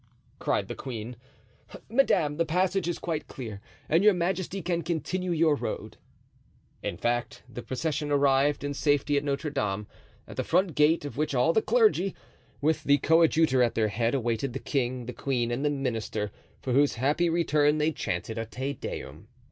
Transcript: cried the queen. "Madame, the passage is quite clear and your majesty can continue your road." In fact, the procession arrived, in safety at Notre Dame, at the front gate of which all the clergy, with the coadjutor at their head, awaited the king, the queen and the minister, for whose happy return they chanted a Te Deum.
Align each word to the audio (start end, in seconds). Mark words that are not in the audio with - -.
cried 0.39 0.67
the 0.67 0.73
queen. 0.73 1.15
"Madame, 1.87 2.37
the 2.37 2.43
passage 2.43 2.87
is 2.87 2.97
quite 2.97 3.27
clear 3.27 3.61
and 3.87 4.03
your 4.03 4.15
majesty 4.15 4.59
can 4.59 4.81
continue 4.81 5.29
your 5.31 5.53
road." 5.53 5.97
In 6.81 6.97
fact, 6.97 7.43
the 7.47 7.61
procession 7.61 8.09
arrived, 8.11 8.63
in 8.63 8.73
safety 8.73 9.15
at 9.15 9.23
Notre 9.23 9.51
Dame, 9.51 9.85
at 10.27 10.37
the 10.37 10.43
front 10.43 10.73
gate 10.73 11.05
of 11.05 11.17
which 11.17 11.35
all 11.35 11.53
the 11.53 11.61
clergy, 11.61 12.15
with 12.61 12.83
the 12.83 12.97
coadjutor 12.97 13.61
at 13.61 13.75
their 13.75 13.89
head, 13.89 14.15
awaited 14.15 14.53
the 14.53 14.59
king, 14.59 15.05
the 15.05 15.13
queen 15.13 15.51
and 15.51 15.63
the 15.63 15.69
minister, 15.69 16.31
for 16.63 16.73
whose 16.73 16.95
happy 16.95 17.29
return 17.29 17.77
they 17.77 17.91
chanted 17.91 18.39
a 18.39 18.45
Te 18.47 18.73
Deum. 18.73 19.27